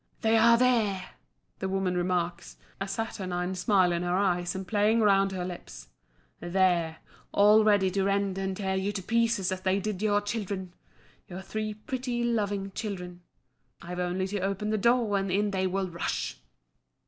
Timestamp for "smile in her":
3.53-4.17